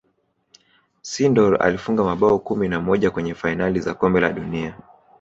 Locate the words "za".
3.79-3.93